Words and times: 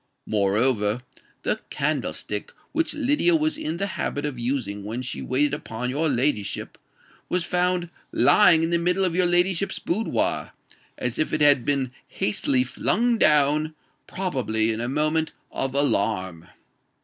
Moreover, 0.25 1.03
the 1.43 1.59
candlestick 1.69 2.51
which 2.71 2.95
Lydia 2.95 3.35
was 3.35 3.55
in 3.55 3.77
the 3.77 3.85
habit 3.85 4.25
of 4.25 4.39
using 4.39 4.83
when 4.83 5.03
she 5.03 5.21
waited 5.21 5.53
upon 5.53 5.91
your 5.91 6.09
ladyship, 6.09 6.79
was 7.29 7.43
found 7.45 7.91
lying 8.11 8.63
in 8.63 8.71
the 8.71 8.79
middle 8.79 9.05
of 9.05 9.13
your 9.13 9.27
ladyship's 9.27 9.77
boudoir, 9.77 10.53
as 10.97 11.19
if 11.19 11.33
it 11.33 11.41
had 11.41 11.65
been 11.65 11.91
hastily 12.07 12.63
flung 12.63 13.19
down—probably 13.19 14.71
in 14.73 14.81
a 14.81 14.89
moment 14.89 15.33
of 15.51 15.75
alarm." 15.75 16.47